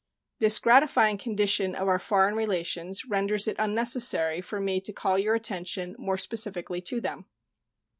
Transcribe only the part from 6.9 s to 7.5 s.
them.